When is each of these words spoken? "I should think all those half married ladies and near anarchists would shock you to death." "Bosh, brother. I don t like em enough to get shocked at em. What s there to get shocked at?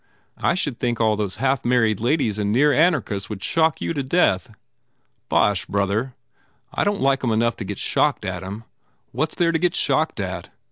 "I 0.39 0.55
should 0.55 0.79
think 0.79 0.99
all 0.99 1.15
those 1.15 1.35
half 1.35 1.63
married 1.63 1.99
ladies 1.99 2.39
and 2.39 2.51
near 2.51 2.73
anarchists 2.73 3.29
would 3.29 3.43
shock 3.43 3.79
you 3.79 3.93
to 3.93 4.01
death." 4.09 4.49
"Bosh, 5.29 5.67
brother. 5.67 6.15
I 6.73 6.83
don 6.83 6.95
t 6.97 7.01
like 7.03 7.23
em 7.23 7.29
enough 7.29 7.55
to 7.57 7.63
get 7.65 7.77
shocked 7.77 8.25
at 8.25 8.41
em. 8.41 8.63
What 9.11 9.29
s 9.33 9.35
there 9.35 9.51
to 9.51 9.59
get 9.59 9.75
shocked 9.75 10.19
at? 10.19 10.49